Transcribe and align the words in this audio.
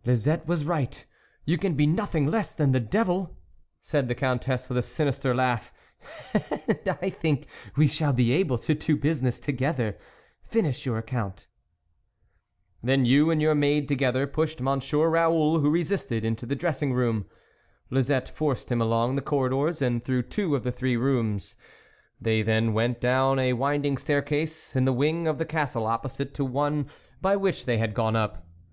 "Lisette 0.06 0.46
was 0.46 0.64
right, 0.64 1.04
you 1.44 1.58
can 1.58 1.74
be 1.74 1.84
nothing 1.84 2.24
less 2.24 2.52
than 2.54 2.70
the 2.70 2.78
devil, 2.78 3.36
"said 3.82 4.06
the 4.06 4.14
Countess 4.14 4.68
with 4.68 4.78
a 4.78 4.82
sinister 4.84 5.34
laugh," 5.34 5.72
and 6.32 6.78
I 7.02 7.10
think 7.10 7.48
we 7.76 7.88
shall 7.88 8.12
be 8.12 8.30
able 8.30 8.56
to 8.58 8.74
do 8.76 8.96
business 8.96 9.40
together.... 9.40 9.98
Finish 10.44 10.86
your 10.86 10.96
account."" 10.98 11.48
Then 12.84 13.04
you 13.04 13.32
and 13.32 13.42
your 13.42 13.56
maid 13.56 13.88
together 13.88 14.28
pushed 14.28 14.60
Monsieur 14.60 15.08
Raoul, 15.08 15.58
who 15.58 15.68
resisted, 15.70 16.24
into 16.24 16.46
the 16.46 16.54
dressing 16.54 16.92
room; 16.92 17.26
Lisette 17.90 18.28
forced 18.28 18.70
him 18.70 18.80
along 18.80 19.16
the 19.16 19.20
corridors 19.22 19.82
and 19.82 20.04
through 20.04 20.22
two 20.22 20.54
or 20.54 20.60
three 20.70 20.96
rooms; 20.96 21.56
they 22.20 22.42
then 22.42 22.72
went 22.74 23.00
down 23.00 23.40
a 23.40 23.54
winding 23.54 23.98
staircase, 23.98 24.76
in 24.76 24.84
the 24.84 24.92
wing 24.92 25.26
of 25.26 25.38
the 25.38 25.44
Castle 25.44 25.84
opposite 25.84 26.32
to 26.34 26.44
the 26.44 26.50
one 26.52 26.86
by 27.20 27.34
which 27.34 27.64
they 27.66 27.78
had 27.78 27.92
gone 27.92 28.14
up. 28.14 28.46